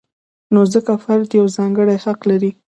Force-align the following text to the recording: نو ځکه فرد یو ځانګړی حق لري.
نو 0.53 0.61
ځکه 0.73 0.93
فرد 1.03 1.29
یو 1.39 1.47
ځانګړی 1.57 1.97
حق 2.05 2.19
لري. 2.29 2.51